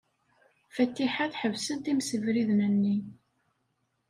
[0.75, 2.97] Fatiḥa teḥbes-d imsebriden-nni.